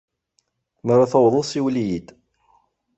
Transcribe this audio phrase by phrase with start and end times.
[0.83, 2.07] Mi ara tawḍeḍ, siwel-iyi-d.